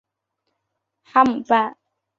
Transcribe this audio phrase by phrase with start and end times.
[1.03, 1.77] 哈姆畔。